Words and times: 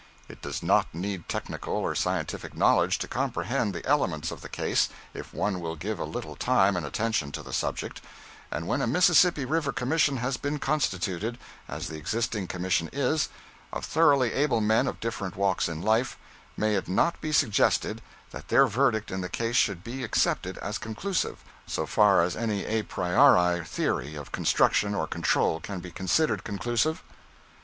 It 0.27 0.41
does 0.41 0.63
not 0.63 0.95
need 0.95 1.29
technical 1.29 1.73
or 1.75 1.93
scientific 1.93 2.55
knowledge 2.57 2.97
to 2.97 3.07
comprehend 3.07 3.71
the 3.71 3.85
elements 3.85 4.31
of 4.31 4.41
the 4.41 4.49
case 4.49 4.89
if 5.13 5.31
one 5.31 5.59
will 5.59 5.75
give 5.75 5.99
a 5.99 6.05
little 6.05 6.35
time 6.35 6.75
and 6.75 6.83
attention 6.83 7.31
to 7.33 7.43
the 7.43 7.53
subject, 7.53 8.01
and 8.49 8.65
when 8.67 8.81
a 8.81 8.87
Mississippi 8.87 9.45
River 9.45 9.71
commission 9.71 10.17
has 10.17 10.37
been 10.37 10.57
constituted, 10.57 11.37
as 11.67 11.87
the 11.87 11.97
existing 11.97 12.47
commission 12.47 12.89
is, 12.91 13.29
of 13.71 13.85
thoroughly 13.85 14.33
able 14.33 14.59
men 14.59 14.87
of 14.87 14.99
different 14.99 15.35
walks 15.35 15.69
in 15.69 15.83
life, 15.83 16.17
may 16.57 16.73
it 16.73 16.87
not 16.89 17.21
be 17.21 17.31
suggested 17.31 18.01
that 18.31 18.47
their 18.47 18.65
verdict 18.65 19.11
in 19.11 19.21
the 19.21 19.29
case 19.29 19.55
should 19.55 19.83
be 19.83 20.03
accepted 20.03 20.57
as 20.63 20.79
conclusive, 20.79 21.43
so 21.67 21.85
far 21.85 22.23
as 22.23 22.35
any 22.35 22.65
a 22.65 22.81
priori 22.81 23.63
theory 23.63 24.15
of 24.15 24.31
construction 24.31 24.95
or 24.95 25.05
control 25.05 25.59
can 25.59 25.79
be 25.79 25.91
considered 25.91 26.43
conclusive? 26.43 27.03